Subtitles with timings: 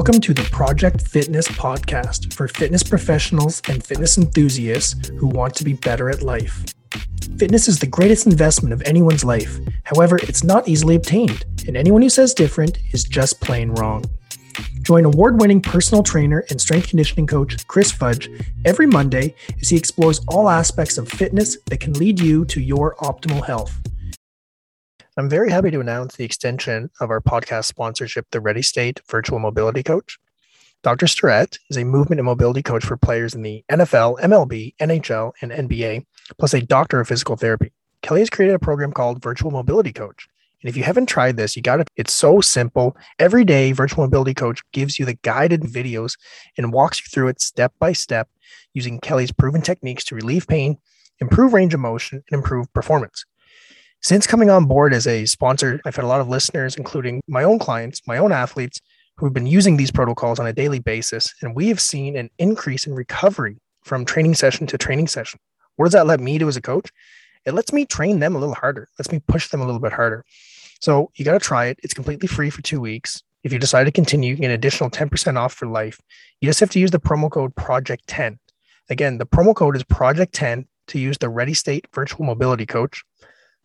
[0.00, 5.62] Welcome to the Project Fitness podcast for fitness professionals and fitness enthusiasts who want to
[5.62, 6.64] be better at life.
[7.36, 9.58] Fitness is the greatest investment of anyone's life.
[9.84, 14.02] However, it's not easily obtained, and anyone who says different is just plain wrong.
[14.80, 18.30] Join award winning personal trainer and strength conditioning coach Chris Fudge
[18.64, 22.94] every Monday as he explores all aspects of fitness that can lead you to your
[23.02, 23.78] optimal health.
[25.20, 29.38] I'm very happy to announce the extension of our podcast sponsorship, the Ready State Virtual
[29.38, 30.18] Mobility Coach.
[30.82, 31.06] Dr.
[31.06, 35.52] Starrett is a movement and mobility coach for players in the NFL, MLB, NHL, and
[35.52, 36.06] NBA,
[36.38, 37.70] plus a doctor of physical therapy.
[38.00, 40.26] Kelly has created a program called Virtual Mobility Coach.
[40.62, 42.96] And if you haven't tried this, you got to, it's so simple.
[43.18, 46.16] Every day, Virtual Mobility Coach gives you the guided videos
[46.56, 48.30] and walks you through it step by step
[48.72, 50.78] using Kelly's proven techniques to relieve pain,
[51.20, 53.26] improve range of motion, and improve performance.
[54.02, 57.44] Since coming on board as a sponsor, I've had a lot of listeners, including my
[57.44, 58.80] own clients, my own athletes,
[59.18, 61.34] who have been using these protocols on a daily basis.
[61.42, 65.38] And we have seen an increase in recovery from training session to training session.
[65.76, 66.90] What does that let me do as a coach?
[67.44, 69.92] It lets me train them a little harder, lets me push them a little bit
[69.92, 70.24] harder.
[70.80, 71.78] So you got to try it.
[71.82, 73.22] It's completely free for two weeks.
[73.44, 76.00] If you decide to continue, you get an additional 10% off for life.
[76.40, 78.38] You just have to use the promo code Project10.
[78.88, 83.04] Again, the promo code is Project10 to use the Ready State Virtual Mobility Coach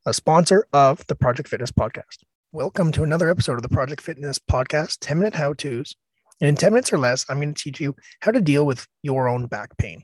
[0.08, 2.20] a sponsor of the Project Fitness Podcast.
[2.52, 5.96] Welcome to another episode of the Project Fitness Podcast 10 minute how to's.
[6.40, 8.86] And in 10 minutes or less, I'm going to teach you how to deal with
[9.02, 10.04] your own back pain.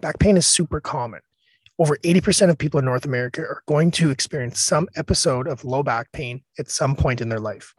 [0.00, 1.22] Back pain is super common.
[1.76, 5.82] Over 80% of people in North America are going to experience some episode of low
[5.82, 7.74] back pain at some point in their life.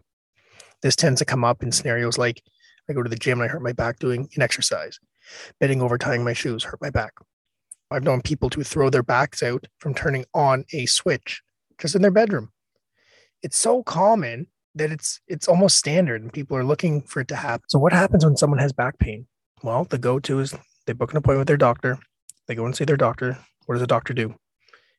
[0.82, 2.44] This tends to come up in scenarios like
[2.90, 5.00] I go to the gym and I hurt my back doing an exercise,
[5.62, 7.14] bending over, tying my shoes, hurt my back.
[7.92, 11.42] I've known people to throw their backs out from turning on a switch
[11.78, 12.52] just in their bedroom.
[13.44, 17.36] It's so common that it's it's almost standard and people are looking for it to
[17.36, 17.66] happen.
[17.68, 19.28] So what happens when someone has back pain?
[19.62, 20.56] Well, the go-to is
[20.88, 22.00] they book an appointment with their doctor.
[22.48, 23.38] They go and see their doctor.
[23.66, 24.36] What does the doctor do?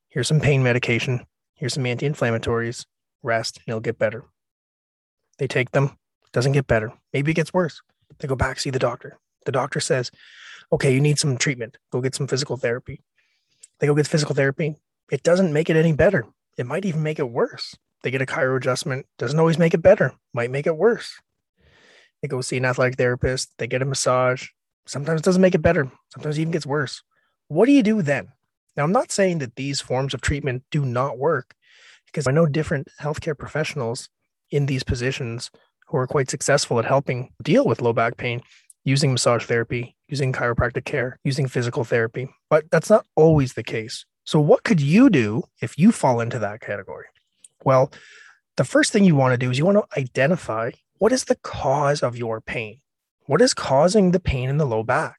[0.08, 1.26] Here's some pain medication.
[1.54, 2.84] Here's some anti-inflammatories.
[3.22, 4.24] Rest, and it'll get better.
[5.38, 5.96] They take them.
[6.32, 6.92] Doesn't get better.
[7.12, 7.80] Maybe it gets worse.
[8.18, 9.18] They go back see the doctor.
[9.46, 10.10] The doctor says,
[10.72, 11.76] okay, you need some treatment.
[11.90, 13.02] Go get some physical therapy.
[13.78, 14.76] They go get physical therapy.
[15.10, 16.26] It doesn't make it any better.
[16.56, 17.76] It might even make it worse.
[18.02, 19.06] They get a chiro adjustment.
[19.18, 20.12] Doesn't always make it better.
[20.32, 21.20] Might make it worse.
[22.20, 23.52] They go see an athletic therapist.
[23.58, 24.48] They get a massage.
[24.86, 25.90] Sometimes it doesn't make it better.
[26.12, 27.02] Sometimes it even gets worse.
[27.48, 28.28] What do you do then?
[28.76, 31.54] Now, I'm not saying that these forms of treatment do not work
[32.06, 34.08] because I know different healthcare professionals
[34.50, 35.50] in these positions
[35.88, 38.42] who are quite successful at helping deal with low back pain
[38.84, 42.28] using massage therapy, using chiropractic care, using physical therapy.
[42.50, 44.04] But that's not always the case.
[44.24, 47.06] So, what could you do if you fall into that category?
[47.64, 47.90] Well,
[48.58, 51.36] the first thing you want to do is you want to identify what is the
[51.36, 52.80] cause of your pain?
[53.24, 55.16] What is causing the pain in the low back?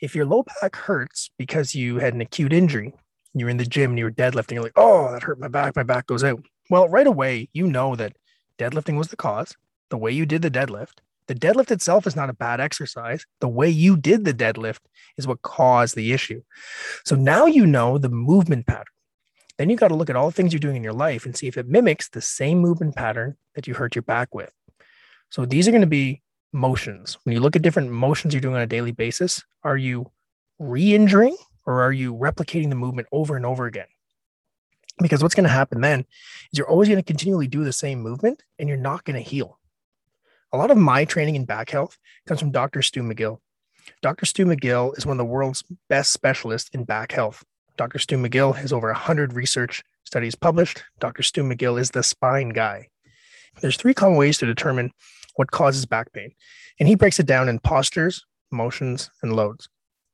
[0.00, 2.92] If your low back hurts because you had an acute injury,
[3.32, 5.82] you're in the gym and you're deadlifting, you're like, oh, that hurt my back, my
[5.82, 6.44] back goes out.
[6.68, 8.16] Well, right away, you know that
[8.58, 9.56] deadlifting was the cause,
[9.88, 13.24] the way you did the deadlift, the deadlift itself is not a bad exercise.
[13.40, 14.80] The way you did the deadlift
[15.16, 16.42] is what caused the issue.
[17.04, 18.84] So now you know the movement pattern.
[19.58, 21.36] Then you got to look at all the things you're doing in your life and
[21.36, 24.52] see if it mimics the same movement pattern that you hurt your back with.
[25.30, 27.16] So these are going to be motions.
[27.24, 30.10] When you look at different motions you're doing on a daily basis, are you
[30.58, 31.36] re injuring
[31.66, 33.86] or are you replicating the movement over and over again?
[35.00, 38.00] Because what's going to happen then is you're always going to continually do the same
[38.00, 39.58] movement and you're not going to heal
[40.54, 41.98] a lot of my training in back health
[42.28, 42.80] comes from Dr.
[42.80, 43.38] Stu McGill.
[44.02, 44.24] Dr.
[44.24, 47.42] Stu McGill is one of the world's best specialists in back health.
[47.76, 47.98] Dr.
[47.98, 50.84] Stu McGill has over 100 research studies published.
[51.00, 51.24] Dr.
[51.24, 52.86] Stu McGill is the spine guy.
[53.60, 54.92] There's three common ways to determine
[55.34, 56.30] what causes back pain,
[56.78, 59.68] and he breaks it down in postures, motions, and loads.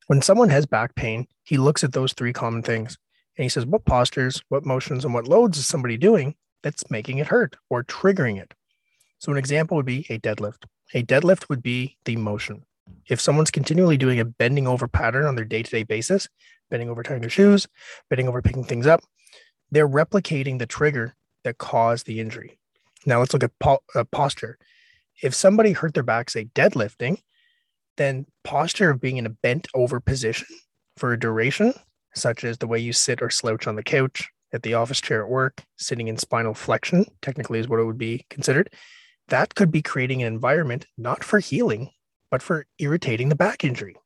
[0.07, 2.97] When someone has back pain, he looks at those three common things
[3.37, 7.19] and he says, What postures, what motions, and what loads is somebody doing that's making
[7.19, 8.55] it hurt or triggering it?
[9.21, 10.65] So, an example would be a deadlift.
[10.95, 12.65] A deadlift would be the motion.
[13.07, 16.29] If someone's continually doing a bending over pattern on their day to day basis,
[16.71, 17.69] bending over tying their shoes,
[18.09, 19.03] bending over picking things up,
[19.71, 21.15] they're replicating the trigger
[21.45, 22.59] that caused the injury.
[23.05, 24.59] Now, let's look at po- uh, posture.
[25.23, 27.21] If somebody hurt their back, say deadlifting,
[27.99, 30.47] then posture of being in a bent over position
[30.97, 31.75] for a duration,
[32.15, 35.23] such as the way you sit or slouch on the couch, at the office chair
[35.23, 38.71] at work, sitting in spinal flexion, technically is what it would be considered,
[39.31, 41.91] that could be creating an environment not for healing,
[42.31, 43.97] but for irritating the back injury.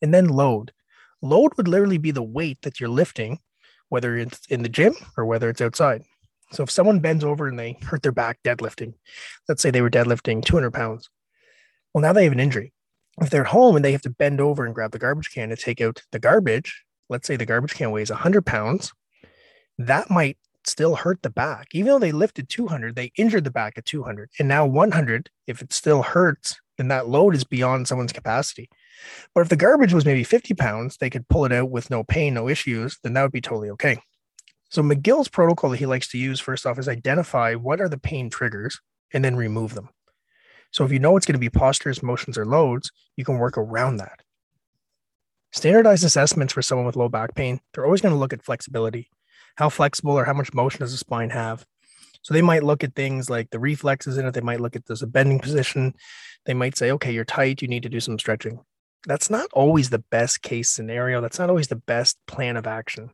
[0.00, 0.72] And then load.
[1.20, 3.40] Load would literally be the weight that you're lifting,
[3.88, 6.02] whether it's in the gym or whether it's outside.
[6.52, 8.94] So if someone bends over and they hurt their back deadlifting,
[9.48, 11.08] let's say they were deadlifting 200 pounds,
[11.92, 12.72] well, now they have an injury.
[13.20, 15.56] If they're home and they have to bend over and grab the garbage can to
[15.56, 18.92] take out the garbage, let's say the garbage can weighs 100 pounds,
[19.78, 21.68] that might still hurt the back.
[21.72, 24.30] Even though they lifted 200, they injured the back at 200.
[24.38, 28.68] And now 100, if it still hurts, then that load is beyond someone's capacity.
[29.34, 32.04] But if the garbage was maybe 50 pounds, they could pull it out with no
[32.04, 33.98] pain, no issues, then that would be totally okay.
[34.70, 37.98] So McGill's protocol that he likes to use first off is identify what are the
[37.98, 38.80] pain triggers
[39.12, 39.90] and then remove them.
[40.72, 43.56] So if you know it's going to be postures, motions, or loads, you can work
[43.56, 44.20] around that.
[45.52, 49.08] Standardized assessments for someone with low back pain, they're always going to look at flexibility.
[49.56, 51.64] How flexible or how much motion does the spine have?
[52.22, 54.32] So they might look at things like the reflexes in it.
[54.32, 55.94] They might look at this a bending position.
[56.46, 57.60] They might say, okay, you're tight.
[57.60, 58.60] You need to do some stretching.
[59.06, 61.20] That's not always the best case scenario.
[61.20, 63.10] That's not always the best plan of action.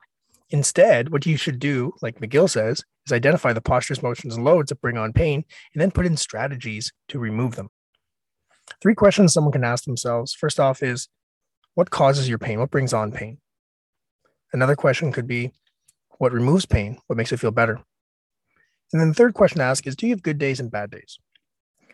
[0.50, 4.68] Instead, what you should do, like McGill says, is identify the postures, motions, and loads
[4.68, 5.44] that bring on pain,
[5.74, 7.68] and then put in strategies to remove them.
[8.80, 10.34] Three questions someone can ask themselves.
[10.34, 11.08] First off, is
[11.74, 12.58] what causes your pain?
[12.58, 13.38] What brings on pain?
[14.52, 15.52] Another question could be
[16.20, 16.98] what removes pain?
[17.06, 17.80] What makes it feel better?
[18.92, 20.90] And then the third question to ask is do you have good days and bad
[20.90, 21.18] days?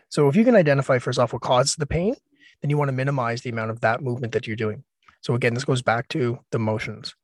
[0.09, 2.13] So if you can identify first off what causes the pain,
[2.61, 4.83] then you want to minimize the amount of that movement that you're doing.
[5.21, 7.15] So again, this goes back to the motions.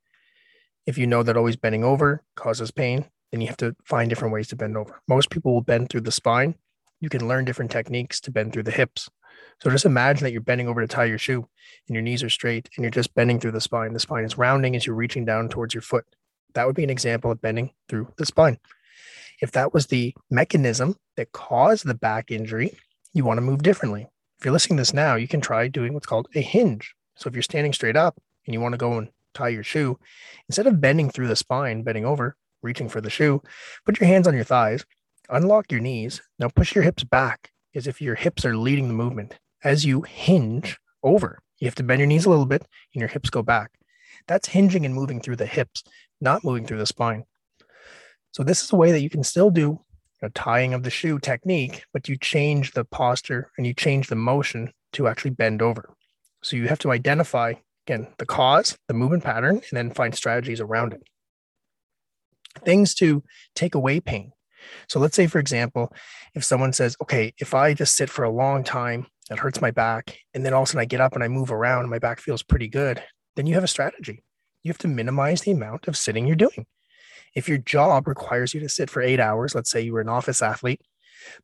[0.86, 4.34] If you know that always bending over causes pain, then you have to find different
[4.34, 5.02] ways to bend over.
[5.06, 6.56] Most people will bend through the spine.
[7.02, 9.10] You can learn different techniques to bend through the hips.
[9.62, 11.50] So just imagine that you're bending over to tie your shoe
[11.90, 13.92] and your knees are straight and you're just bending through the spine.
[13.92, 16.06] The spine is rounding as you're reaching down towards your foot.
[16.54, 18.60] That would be an example of bending through the spine.
[19.42, 22.78] If that was the mechanism that caused the back injury,
[23.14, 24.08] you want to move differently.
[24.40, 26.96] If you're listening to this now, you can try doing what's called a hinge.
[27.16, 30.00] So if you're standing straight up and you want to go and tie your shoe,
[30.48, 33.42] instead of bending through the spine, bending over, reaching for the shoe,
[33.86, 34.86] put your hands on your thighs,
[35.30, 36.22] unlock your knees.
[36.40, 39.40] Now push your hips back as if your hips are leading the movement.
[39.64, 43.10] As you hinge over, you have to bend your knees a little bit and your
[43.10, 43.72] hips go back.
[44.28, 45.84] That's hinging and moving through the hips,
[46.24, 47.25] not moving through the spine.
[48.31, 49.80] So this is a way that you can still do
[50.24, 54.16] a tying of the shoe technique, but you change the posture and you change the
[54.16, 55.94] motion to actually bend over.
[56.42, 57.54] So you have to identify
[57.86, 61.04] again the cause, the movement pattern, and then find strategies around it.
[62.64, 63.24] Things to
[63.56, 64.31] take away pain.
[64.88, 65.92] So let's say, for example,
[66.34, 69.72] if someone says, okay, if I just sit for a long time, it hurts my
[69.72, 71.90] back, and then all of a sudden I get up and I move around and
[71.90, 73.04] my back feels pretty good,
[73.36, 74.24] then you have a strategy.
[74.63, 76.65] You have to minimize the amount of sitting you're doing.
[77.36, 80.10] If your job requires you to sit for eight hours, let's say you were an
[80.10, 80.81] office athlete,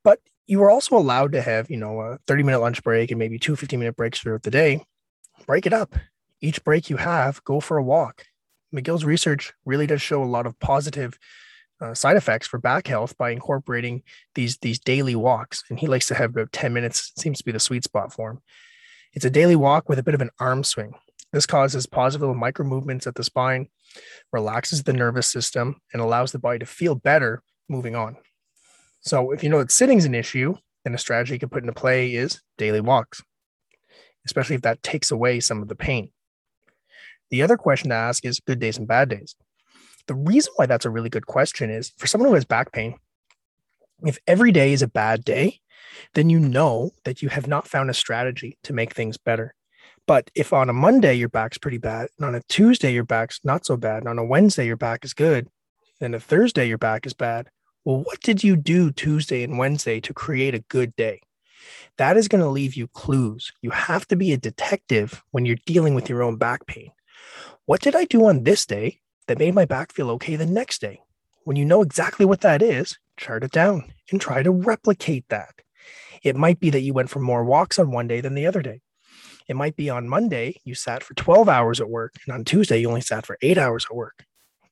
[0.03, 3.19] but you were also allowed to have, you know, a 30 minute lunch break and
[3.19, 4.83] maybe two 15 minute breaks throughout the day,
[5.45, 5.95] break it up.
[6.41, 8.25] Each break you have, go for a walk.
[8.73, 11.17] McGill's research really does show a lot of positive
[11.81, 14.03] uh, side effects for back health by incorporating
[14.35, 15.63] these these daily walks.
[15.69, 18.31] And he likes to have about 10 minutes, seems to be the sweet spot for
[18.31, 18.39] him.
[19.13, 20.93] It's a daily walk with a bit of an arm swing.
[21.31, 23.67] This causes positive micro movements at the spine,
[24.31, 28.17] relaxes the nervous system, and allows the body to feel better moving on.
[29.01, 31.63] So, if you know that sitting is an issue, then a strategy you can put
[31.63, 33.21] into play is daily walks,
[34.25, 36.11] especially if that takes away some of the pain.
[37.29, 39.35] The other question to ask is good days and bad days.
[40.07, 42.95] The reason why that's a really good question is for someone who has back pain,
[44.03, 45.59] if every day is a bad day,
[46.13, 49.53] then you know that you have not found a strategy to make things better.
[50.09, 53.41] But if on a Monday your back's pretty bad, and on a Tuesday your back's
[53.43, 55.49] not so bad, and on a Wednesday your back is good,
[56.01, 57.49] and a Thursday your back is bad,
[57.85, 61.21] well, what did you do Tuesday and Wednesday to create a good day?
[61.97, 63.51] That is going to leave you clues.
[63.61, 66.89] You have to be a detective when you're dealing with your own back pain.
[67.67, 70.81] What did I do on this day that made my back feel okay the next
[70.81, 71.01] day?
[71.43, 75.53] When you know exactly what that is, chart it down and try to replicate that.
[76.23, 78.63] It might be that you went for more walks on one day than the other
[78.63, 78.81] day.
[79.49, 82.77] It might be on Monday, you sat for 12 hours at work, and on Tuesday,
[82.77, 84.23] you only sat for eight hours at work.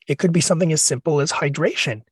[0.08, 2.04] It could be something as simple as hydration.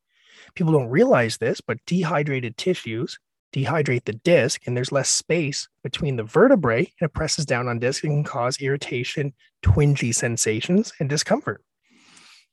[0.56, 3.20] People don't realize this, but dehydrated tissues
[3.54, 7.78] dehydrate the disc, and there's less space between the vertebrae, and it presses down on
[7.78, 11.64] disc and can cause irritation, twingy sensations, and discomfort.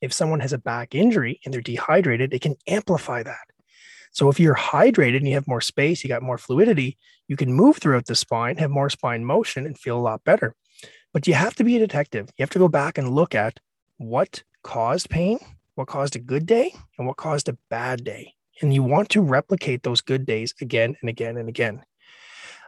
[0.02, 3.51] If someone has a back injury and they're dehydrated, it can amplify that.
[4.12, 7.52] So if you're hydrated and you have more space, you got more fluidity, you can
[7.52, 10.54] move throughout the spine, have more spine motion, and feel a lot better.
[11.12, 12.30] But you have to be a detective.
[12.36, 13.58] You have to go back and look at
[13.96, 15.38] what caused pain,
[15.74, 18.34] what caused a good day, and what caused a bad day.
[18.60, 21.82] And you want to replicate those good days again and again and again.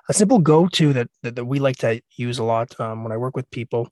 [0.09, 3.13] A simple go to that, that, that, we like to use a lot um, when
[3.13, 3.89] I work with people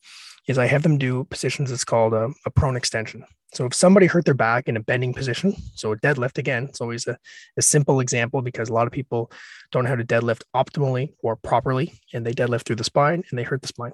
[0.47, 3.25] is I have them do positions that's called a, a prone extension.
[3.53, 6.81] So if somebody hurt their back in a bending position, so a deadlift again, it's
[6.81, 7.19] always a,
[7.59, 9.31] a simple example because a lot of people
[9.71, 13.39] don't know how to deadlift optimally or properly, and they deadlift through the spine and
[13.39, 13.93] they hurt the spine.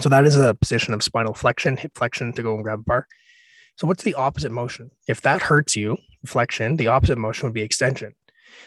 [0.00, 2.82] So that is a position of spinal flexion, hip flexion to go and grab a
[2.82, 3.06] bar.
[3.76, 4.90] So what's the opposite motion?
[5.06, 8.14] If that hurts you, flexion, the opposite motion would be extension.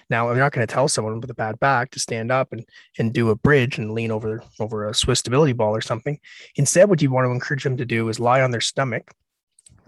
[0.07, 2.63] Now, I'm not going to tell someone with a bad back to stand up and,
[2.99, 6.19] and do a bridge and lean over over a Swiss stability ball or something.
[6.55, 9.11] Instead, what you want to encourage them to do is lie on their stomach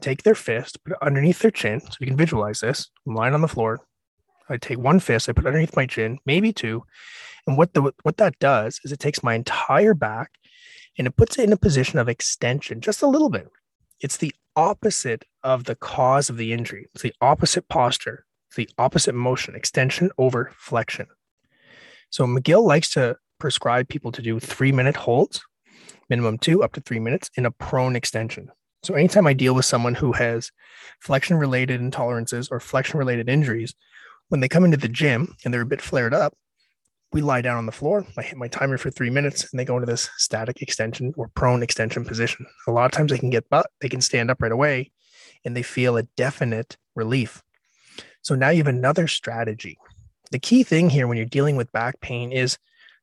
[0.01, 1.79] take their fist, put it underneath their chin.
[1.81, 2.89] So you can visualize this.
[3.08, 3.81] I'm lying on the floor.
[4.50, 6.84] I take one fist, I put underneath my chin, maybe two.
[7.48, 10.31] And what the what that does is it takes my entire back
[10.98, 13.48] and it puts it in a position of extension just a little bit.
[14.01, 16.88] It's the opposite of the cause of the injury.
[16.93, 18.25] It's the opposite posture.
[18.50, 21.08] It's the opposite motion, extension over flexion.
[22.10, 25.41] So McGill likes to prescribe people to do three minute holds,
[26.10, 28.50] minimum two, up to three minutes in a prone extension.
[28.83, 30.51] So anytime I deal with someone who has
[31.00, 33.75] flexion related intolerances or flexion related injuries,
[34.29, 36.33] when they come into the gym and they're a bit flared up,
[37.13, 38.05] we lie down on the floor.
[38.17, 41.27] I hit my timer for three minutes and they go into this static extension or
[41.35, 42.45] prone extension position.
[42.67, 44.91] A lot of times they can get but they can stand up right away
[45.43, 47.43] and they feel a definite relief.
[48.21, 49.77] So now you have another strategy.
[50.31, 52.57] The key thing here when you're dealing with back pain is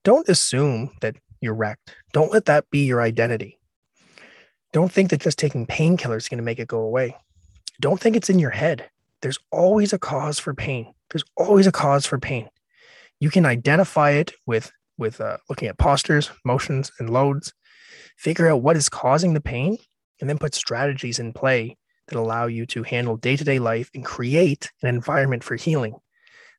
[0.04, 1.94] don't assume that you're wrecked.
[2.12, 3.57] Don't let that be your identity.
[4.72, 7.16] Don't think that just taking painkillers is going to make it go away.
[7.80, 8.90] Don't think it's in your head.
[9.22, 10.92] There's always a cause for pain.
[11.10, 12.48] There's always a cause for pain.
[13.20, 17.52] You can identify it with with uh, looking at postures, motions, and loads.
[18.16, 19.78] Figure out what is causing the pain,
[20.20, 21.76] and then put strategies in play
[22.08, 25.94] that allow you to handle day to day life and create an environment for healing.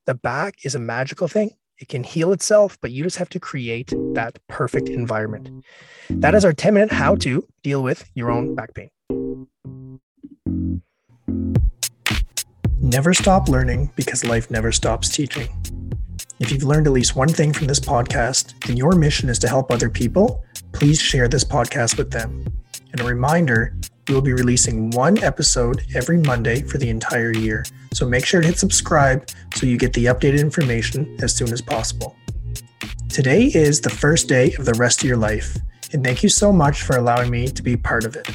[0.06, 1.51] The back is a magical thing.
[1.79, 5.63] It can heal itself, but you just have to create that perfect environment.
[6.09, 8.89] That is our 10 minute how to deal with your own back pain.
[12.81, 15.48] Never stop learning because life never stops teaching.
[16.39, 19.48] If you've learned at least one thing from this podcast and your mission is to
[19.48, 20.43] help other people,
[20.74, 22.45] please share this podcast with them.
[22.91, 23.75] And a reminder
[24.10, 27.63] we will be releasing one episode every Monday for the entire year.
[27.94, 31.62] So make sure to hit subscribe so you get the updated information as soon as
[31.62, 32.16] possible.
[33.08, 35.58] Today is the first day of the rest of your life,
[35.94, 38.28] and thank you so much for allowing me to be part of it.